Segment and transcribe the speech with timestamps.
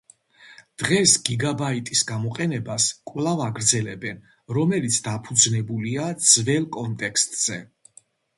[0.83, 4.23] დღეს გიგაბაიტის გამოყენებას კვლავ აგრძელებენ,
[4.59, 7.61] რომელიც დაფუძნებულია ძველ კონტექსტზე.